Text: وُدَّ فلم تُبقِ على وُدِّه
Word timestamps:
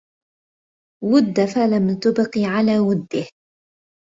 وُدَّ 1.03 1.35
فلم 1.55 1.99
تُبقِ 1.99 2.31
على 2.53 2.79
وُدِّه 2.79 3.27